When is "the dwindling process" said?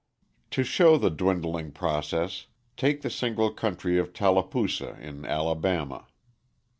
0.97-2.47